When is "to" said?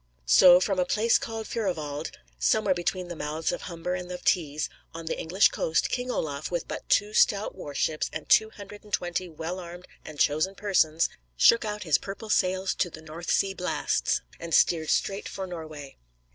12.73-12.89